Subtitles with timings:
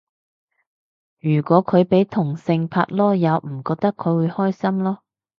[1.19, 4.97] 如果佢俾同性拍籮柚唔覺佢會開心囉